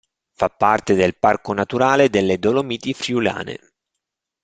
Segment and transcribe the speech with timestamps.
[0.31, 3.59] Fa parte del Parco naturale delle Dolomiti Friulane.